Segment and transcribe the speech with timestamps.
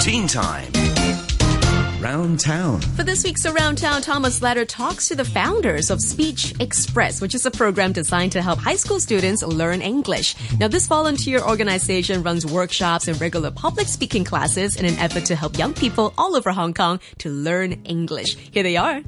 [0.00, 0.72] Teen Time.
[2.00, 2.80] Round Town.
[2.80, 7.34] For this week's Around Town, Thomas Letter talks to the founders of Speech Express, which
[7.34, 10.36] is a program designed to help high school students learn English.
[10.58, 15.36] Now, this volunteer organization runs workshops and regular public speaking classes in an effort to
[15.36, 18.36] help young people all over Hong Kong to learn English.
[18.36, 19.02] Here they are.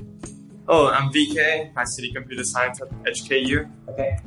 [0.69, 1.73] Oh, I'm VK.
[1.75, 3.67] I study computer science at HKU.
[3.89, 4.19] Okay.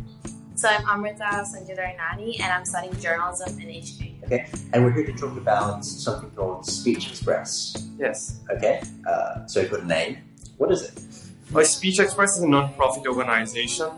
[0.56, 4.24] So I'm Amrita Sanjidaranani and I'm studying journalism in HK.
[4.24, 4.48] Okay.
[4.72, 7.90] And we're here to talk about something called Speech Express.
[8.00, 8.40] Yes.
[8.50, 8.82] Okay.
[9.06, 10.20] Uh, so you've got a name.
[10.56, 10.94] What is it?
[11.52, 13.90] Well, Speech Express is a non-profit organization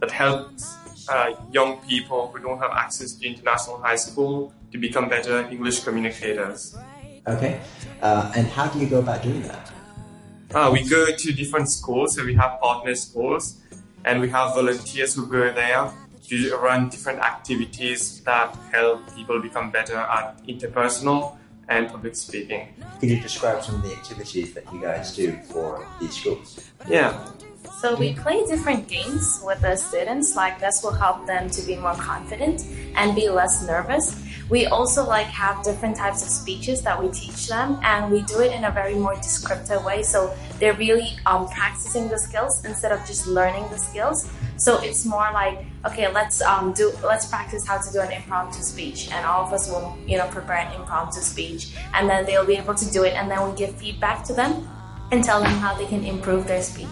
[0.00, 0.74] that helps
[1.10, 5.84] uh, young people who don't have access to international high school to become better English
[5.84, 6.78] communicators.
[7.26, 7.60] Okay.
[8.00, 9.70] Uh, and how do you go about doing that?
[10.54, 13.60] Uh, we go to different schools, so we have partner schools,
[14.06, 15.92] and we have volunteers who go there
[16.28, 21.36] to run different activities that help people become better at interpersonal
[21.68, 22.68] and public speaking.
[23.00, 26.70] Could you describe some of the activities that you guys do for these schools?
[26.88, 27.28] Yeah.
[27.80, 31.76] So we play different games with the students, like this will help them to be
[31.76, 34.22] more confident and be less nervous.
[34.48, 38.40] We also like have different types of speeches that we teach them and we do
[38.40, 40.02] it in a very more descriptive way.
[40.02, 44.30] So they're really um, practicing the skills instead of just learning the skills.
[44.56, 48.62] So it's more like, okay, let's um, do, let's practice how to do an impromptu
[48.62, 52.46] speech, and all of us will, you know, prepare an impromptu speech, and then they'll
[52.46, 54.66] be able to do it, and then we give feedback to them
[55.12, 56.88] and tell them how they can improve their speech.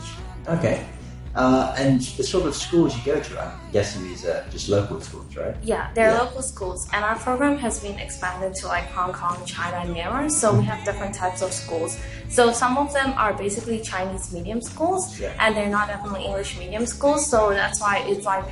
[0.47, 0.87] Okay.
[1.35, 5.01] Uh, and the sort of schools you go to, I'm guessing these are just local
[5.01, 5.57] schools, right?
[5.65, 6.21] Yeah, they're Yeah.
[6.21, 10.31] local schools, and our program has been expanded to like Hong Kong, China, and Myanmar.
[10.31, 11.99] So we have different types of schools.
[12.29, 15.33] So some of them are basically Chinese medium schools, Yeah.
[15.41, 17.27] and they're not definitely English medium schools.
[17.29, 18.45] So that's why it's like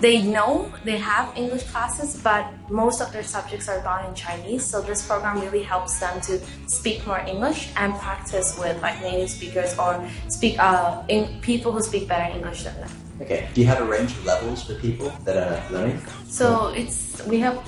[0.00, 4.64] they know they have English classes, but most of their subjects are done in Chinese.
[4.64, 9.30] So this program really helps them to speak more English and practice with like native
[9.30, 12.90] speakers or speak uh, in people who speak better English than them.
[13.20, 13.48] Okay.
[13.52, 16.00] Do you have a range of levels for people that are learning?
[16.26, 17.60] So it's we have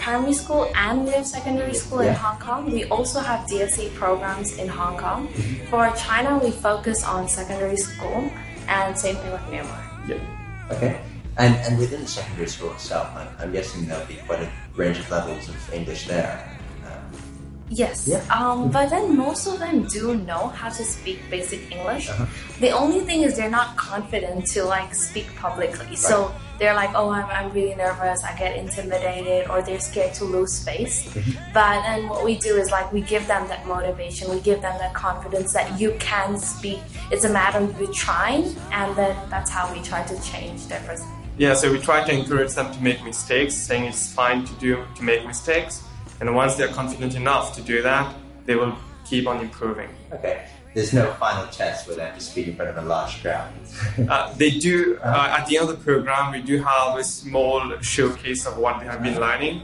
[0.00, 2.70] primary school and we have secondary school in Hong Kong.
[2.72, 5.28] We also have DSE programs in Hong Kong.
[5.70, 8.30] For China, we focus on secondary school,
[8.66, 9.82] and same thing with Myanmar.
[10.08, 10.74] Yeah.
[10.74, 11.00] Okay.
[11.38, 14.98] And, and within the secondary school itself, I'm, I'm guessing there'll be quite a range
[14.98, 16.58] of levels of English there.
[16.84, 17.18] Um,
[17.70, 18.08] Yes.
[18.08, 18.24] Yeah.
[18.34, 22.08] Um, but then most of them do know how to speak basic English.
[22.08, 22.26] Uh-huh.
[22.60, 25.94] The only thing is they're not confident to like speak publicly.
[25.94, 28.24] So they're like, oh, I'm, I'm really nervous.
[28.24, 31.08] I get intimidated, or they're scared to lose face.
[31.08, 31.52] Mm-hmm.
[31.52, 34.30] But then what we do is like we give them that motivation.
[34.30, 36.80] We give them that confidence that you can speak.
[37.10, 40.80] It's a matter of you trying, and then that's how we try to change their
[40.80, 41.17] perspective.
[41.38, 44.84] Yeah, so we try to encourage them to make mistakes, saying it's fine to do
[44.96, 45.82] to make mistakes,
[46.20, 48.12] and once they're confident enough to do that,
[48.44, 49.88] they will keep on improving.
[50.12, 50.46] okay.
[50.74, 53.50] There's no final test where they have to speak in front of a large crowd.
[54.08, 56.30] Uh, they do uh, at the end of the program.
[56.32, 59.62] We do have a small showcase of what they have been learning.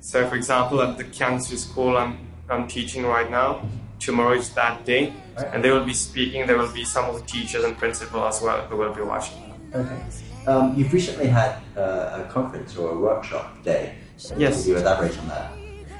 [0.00, 2.18] So, for example, at the Kiangsu school I'm,
[2.50, 3.66] I'm teaching right now,
[3.98, 5.12] tomorrow is that day,
[5.52, 6.46] and they will be speaking.
[6.46, 9.54] There will be some of the teachers and principal as well who will be watching.
[9.74, 10.00] Okay.
[10.46, 13.94] Um, you've recently had uh, a conference or a workshop day.
[14.36, 14.58] Yes.
[14.58, 15.52] Could you elaborate on that?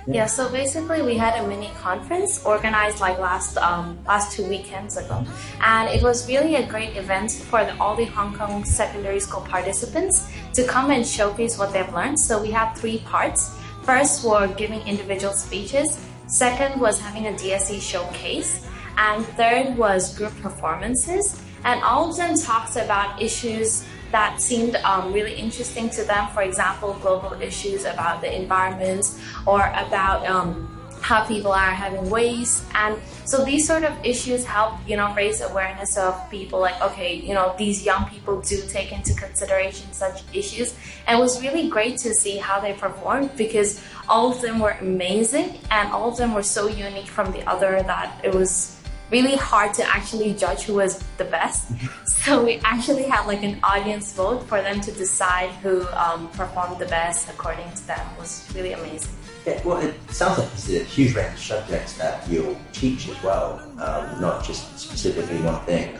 [0.07, 4.97] Yeah, so basically we had a mini conference organized like last um, last two weekends
[4.97, 5.25] ago,
[5.61, 9.43] and it was really a great event for the, all the Hong Kong secondary school
[9.43, 12.19] participants to come and showcase what they've learned.
[12.19, 13.57] So we have three parts.
[13.85, 16.05] First were giving individual speeches.
[16.27, 18.67] Second was having a DSE showcase,
[18.99, 21.41] and third was group performances.
[21.65, 26.29] And all of them talks about issues that seemed um, really interesting to them.
[26.29, 30.69] For example, global issues about the environment or about um,
[31.03, 32.65] how people are having waste.
[32.75, 37.15] And so these sort of issues help, you know, raise awareness of people like, okay,
[37.15, 40.75] you know, these young people do take into consideration such issues.
[41.07, 44.77] And it was really great to see how they performed because all of them were
[44.81, 48.82] amazing and all of them were so unique from the other that it was
[49.13, 51.71] really hard to actually judge who was the best.
[52.23, 56.79] So we actually had like an audience vote for them to decide who um, performed
[56.79, 57.99] the best according to them.
[58.15, 59.11] It was really amazing.
[59.45, 63.21] Yeah, well, it sounds like it's a huge range of subjects that you'll teach as
[63.25, 65.99] well, um, not just specifically one thing.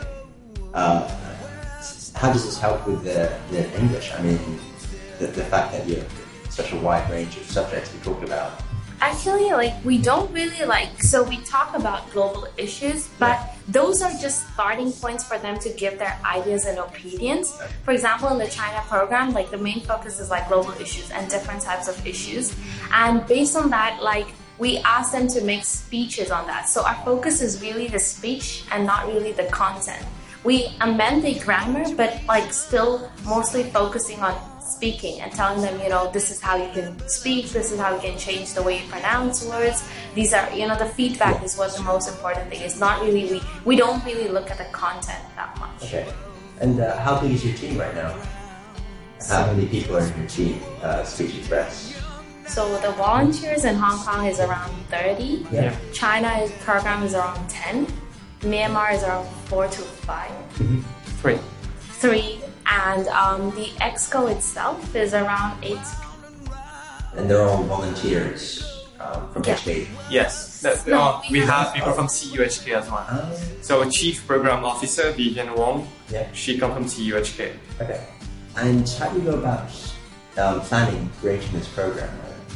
[0.73, 1.03] Um,
[2.15, 4.13] how does this help with the, the English?
[4.13, 4.39] I mean,
[5.19, 6.11] the, the fact that you have
[6.49, 8.61] such a wide range of subjects to talk about.
[9.03, 14.13] Actually, like we don't really like so we talk about global issues, but those are
[14.21, 17.51] just starting points for them to give their ideas and opinions.
[17.83, 21.29] For example, in the China program, like the main focus is like global issues and
[21.29, 22.55] different types of issues.
[22.93, 24.27] And based on that, like
[24.57, 26.69] we ask them to make speeches on that.
[26.69, 30.05] So our focus is really the speech and not really the content.
[30.45, 34.33] We amend the grammar, but like still mostly focusing on
[34.75, 37.93] speaking and telling them, you know, this is how you can speak, this is how
[37.95, 39.87] you can change the way you pronounce words.
[40.15, 42.79] These are, you know, the feedback is what the most important thing is.
[42.79, 45.83] Not really, we, we don't really look at the content that much.
[45.83, 46.11] Okay.
[46.59, 48.15] And uh, how big is your team right now?
[49.27, 52.01] How many people are in your team, uh, Speech Express?
[52.47, 55.47] So the volunteers in Hong Kong is around 30.
[55.51, 55.75] Yeah.
[55.93, 57.87] China is, program is around 10.
[58.41, 60.31] Myanmar is around 4 to 5.
[62.03, 62.41] Three.
[62.65, 65.77] And um, the EXCO itself is around 8
[67.15, 68.67] And they're all volunteers
[68.99, 69.55] um, from Yeah.
[69.55, 69.87] HK.
[70.09, 70.59] Yes.
[70.61, 73.07] That- No, uh, we we have- have people from CUHK as well.
[73.09, 76.27] Oh, So Chief Program Officer Vivian Wong, yeah.
[76.33, 77.51] she comes from CUHK.
[77.81, 78.01] Okay.
[78.57, 79.69] And how do you go about
[80.37, 82.11] um, planning, creating this program?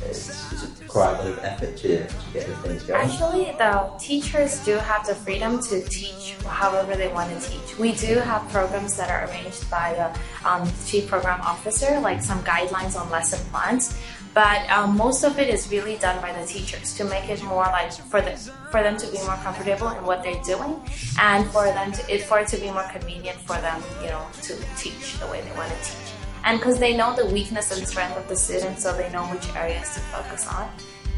[0.05, 3.01] Is, is it a of effort to, to get the things going?
[3.01, 7.77] Actually, the teachers do have the freedom to teach however they want to teach.
[7.77, 12.39] We do have programs that are arranged by the um, chief program officer, like some
[12.43, 13.99] guidelines on lesson plans.
[14.33, 17.65] But um, most of it is really done by the teachers to make it more
[17.65, 18.37] like for the
[18.69, 20.79] for them to be more comfortable in what they're doing,
[21.19, 24.27] and for them to it, for it to be more convenient for them, you know,
[24.43, 26.06] to teach the way they want to teach.
[26.43, 29.47] And because they know the weakness and strength of the students, so they know which
[29.55, 30.69] areas to focus on.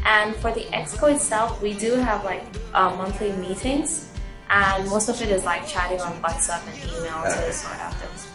[0.04, 2.44] And for the exco itself, we do have like
[2.74, 4.08] uh, monthly meetings,
[4.48, 8.28] and most of it is like chatting on WhatsApp and email to sort out those.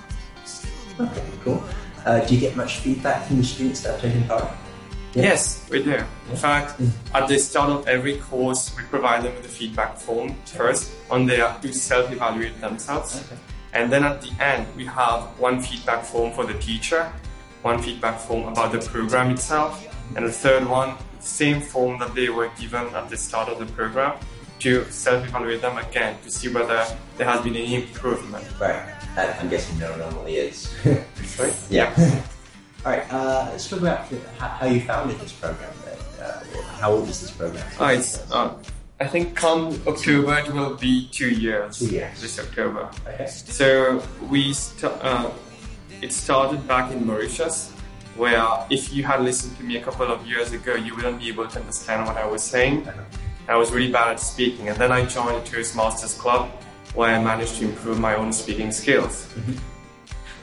[0.99, 1.63] Okay, cool.
[2.05, 4.43] Uh, do you get much feedback from the students that are taking part?
[5.13, 5.23] Yeah.
[5.23, 6.03] Yes, we do.
[6.29, 6.79] In fact,
[7.13, 11.25] at the start of every course, we provide them with a feedback form first on
[11.25, 13.23] their to self-evaluate themselves.
[13.25, 13.41] Okay.
[13.75, 17.11] And then at the end, we have one feedback form for the teacher,
[17.61, 19.85] one feedback form about the program itself,
[20.15, 23.65] and the third one, same form that they were given at the start of the
[23.73, 24.17] program
[24.59, 26.85] to self-evaluate them again to see whether
[27.17, 28.45] there has been any improvement.
[28.61, 28.81] Right.
[29.17, 30.73] I'm guessing no normally is.
[31.37, 31.53] Right?
[31.69, 31.91] yeah.
[32.85, 33.11] All right.
[33.11, 34.07] Uh, let's talk about
[34.39, 35.69] how, you founded this program.
[35.83, 36.25] Then.
[36.25, 36.43] Uh,
[36.79, 37.65] how old is this program?
[37.77, 38.55] Ah, it's, uh,
[38.99, 41.79] I think come October it will be two years.
[41.79, 42.21] Two years.
[42.21, 42.89] This October.
[43.07, 43.27] Okay.
[43.27, 45.31] So we st- uh,
[46.01, 47.71] it started back in Mauritius,
[48.15, 51.27] where if you had listened to me a couple of years ago, you wouldn't be
[51.27, 52.87] able to understand what I was saying.
[53.49, 56.49] I was really bad at speaking, and then I joined the Toastmasters Club,
[56.93, 59.27] where I managed to improve my own speaking skills.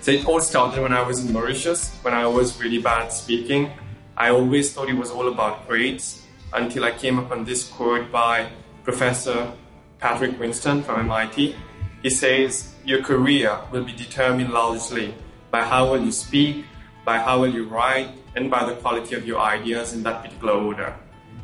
[0.02, 3.12] So it all started when I was in Mauritius, when I was really bad at
[3.14, 3.70] speaking.
[4.16, 6.21] I always thought it was all about grades
[6.54, 8.48] until I came upon this quote by
[8.84, 9.52] Professor
[9.98, 11.56] Patrick Winston from MIT.
[12.02, 15.14] He says, Your career will be determined largely
[15.50, 16.64] by how well you speak,
[17.04, 20.54] by how well you write, and by the quality of your ideas in that particular
[20.54, 20.94] order.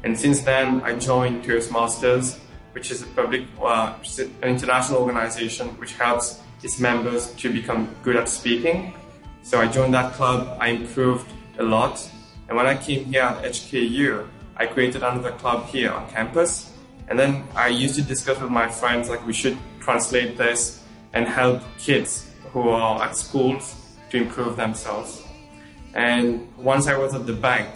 [0.05, 2.39] And since then, I joined Toastmasters,
[2.73, 8.17] which is a public, uh, an international organization which helps its members to become good
[8.17, 8.95] at speaking.
[9.43, 12.09] So I joined that club, I improved a lot.
[12.49, 14.27] And when I came here at HKU,
[14.59, 16.73] I created another club here on campus.
[17.09, 20.83] And then I used to discuss with my friends like we should translate this
[21.15, 23.77] and help kids who are at schools
[24.11, 25.23] to improve themselves.
[25.95, 27.69] And once I was at the bank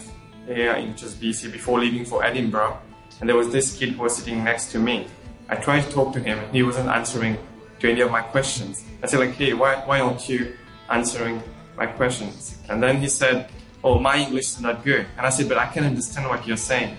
[0.46, 2.78] here in HSBC before leaving for Edinburgh,
[3.20, 5.06] and there was this kid who was sitting next to me.
[5.48, 7.38] I tried to talk to him, and he wasn't answering
[7.80, 8.84] to any of my questions.
[9.02, 10.54] I said like, "Hey, why why aren't you
[10.90, 11.42] answering
[11.76, 13.48] my questions?" And then he said,
[13.82, 16.56] "Oh, my English is not good." And I said, "But I can understand what you're
[16.56, 16.96] saying."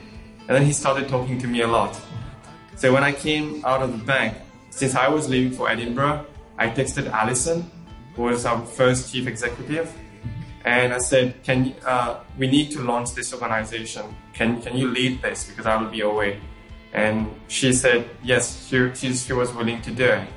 [0.47, 1.99] And then he started talking to me a lot.
[2.75, 4.35] So when I came out of the bank,
[4.69, 6.25] since I was leaving for Edinburgh,
[6.57, 7.69] I texted Alison,
[8.15, 9.93] who was our first chief executive,
[10.65, 14.03] and I said, "Can uh, we need to launch this organization?
[14.33, 16.39] Can can you lead this because I will be away?"
[16.93, 20.27] And she said, "Yes, she she, she was willing to do it."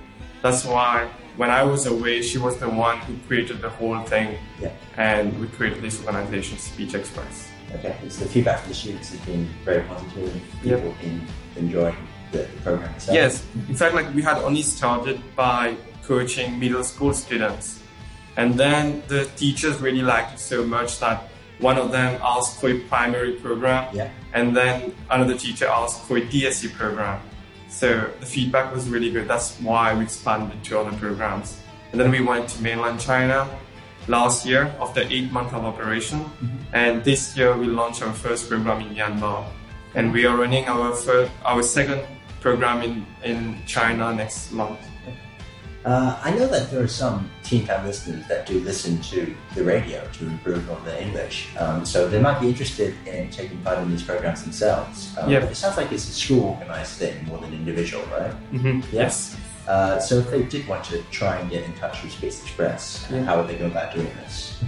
[0.42, 4.38] That's why when I was away, she was the one who created the whole thing,
[4.60, 4.70] Yeah.
[4.96, 7.48] and we created this organization, Speech Express.
[7.74, 7.94] Okay.
[8.08, 10.32] So the feedback from the students has been very positive.
[10.32, 10.78] and Yep.
[10.78, 11.20] People been
[11.56, 11.96] enjoying
[12.32, 13.14] the, the program itself.
[13.14, 17.80] Yes, in fact, like we had only started by coaching middle school students,
[18.36, 21.28] and then the teachers really liked it so much that
[21.58, 24.08] one of them asked for a primary program, Yeah.
[24.32, 27.20] and then another teacher asked for a DSE program.
[27.76, 29.28] So the feedback was really good.
[29.28, 31.60] That's why we expanded to other programs,
[31.92, 33.46] and then we went to mainland China
[34.08, 36.56] last year after eight months of operation, mm-hmm.
[36.72, 39.44] and this year we launched our first program in Myanmar,
[39.94, 42.00] and we are running our first, our second
[42.40, 44.80] program in, in China next month.
[45.86, 49.62] Uh, I know that there are some Teen Time listeners that do listen to the
[49.62, 53.78] radio to improve on their English, um, so they might be interested in taking part
[53.78, 55.16] in these programs themselves.
[55.16, 55.44] Um, Yeah.
[55.44, 58.32] It sounds like it's a school organized thing more than individual, right?
[58.52, 58.80] Mm-hmm.
[58.90, 59.36] Yes.
[59.68, 63.06] Uh, so if they did want to try and get in touch with Speech Express,
[63.08, 63.22] Yeah.
[63.22, 64.58] how would they go about doing this?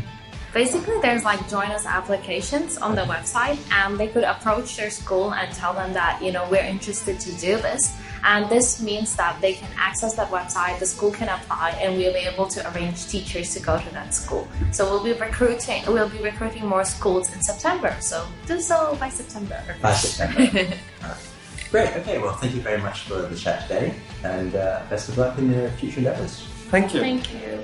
[0.58, 5.32] Basically, there's like join us applications on the website, and they could approach their school
[5.32, 7.96] and tell them that you know we're interested to do this.
[8.24, 12.12] And this means that they can access that website, the school can apply, and we'll
[12.12, 14.48] be able to arrange teachers to go to that school.
[14.72, 17.96] So we'll be recruiting, we'll be recruiting more schools in September.
[18.00, 19.62] So do so by September.
[19.80, 20.40] By September.
[21.02, 21.28] Alright.
[21.70, 21.96] Great.
[21.98, 22.18] Okay.
[22.18, 25.52] Well, thank you very much for the chat today, and uh, best of luck in
[25.52, 26.48] your future endeavors.
[26.74, 27.00] Thank you.
[27.00, 27.62] Thank you.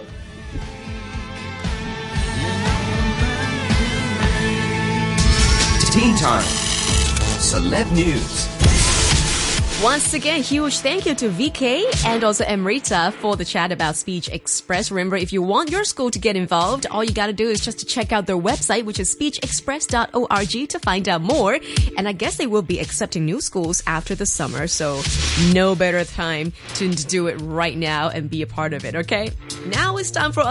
[5.95, 6.43] Teen Time.
[7.39, 8.49] Celeb News.
[9.83, 14.29] Once again, huge thank you to VK and also Amrita for the chat about Speech
[14.31, 14.91] Express.
[14.91, 17.81] Remember, if you want your school to get involved, all you gotta do is just
[17.81, 21.59] to check out their website, which is speechexpress.org to find out more.
[21.97, 25.03] And I guess they will be accepting new schools after the summer, so
[25.53, 29.31] no better time to do it right now and be a part of it, okay?
[29.67, 30.43] Now it's time for